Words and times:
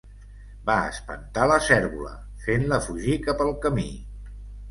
Va 0.69 0.75
espantar 0.93 1.43
la 1.51 1.57
cérvola, 1.65 2.15
fent-la 2.45 2.81
fugir 2.87 3.19
cap 3.27 3.43
al 3.47 3.55
camí. 3.67 3.87